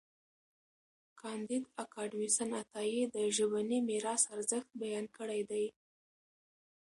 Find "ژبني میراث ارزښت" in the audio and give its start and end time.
3.35-4.69